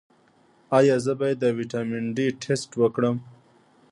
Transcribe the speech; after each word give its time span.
ایا 0.77 0.95
زه 1.05 1.13
باید 1.19 1.37
د 1.41 1.45
ویټامین 1.57 2.05
ډي 2.15 2.27
ټسټ 2.41 2.71
وکړم؟ 2.81 3.15